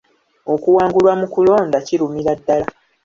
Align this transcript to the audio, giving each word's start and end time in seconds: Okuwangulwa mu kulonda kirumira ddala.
Okuwangulwa 0.53 1.13
mu 1.19 1.27
kulonda 1.33 1.77
kirumira 1.85 2.31
ddala. 2.39 2.67